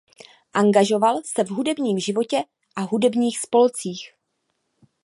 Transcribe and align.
Angažoval 0.53 1.21
se 1.25 1.43
v 1.43 1.47
hudebním 1.49 1.99
životě 1.99 2.37
a 2.75 2.81
hudebních 2.81 3.39
spolcích. 3.39 4.13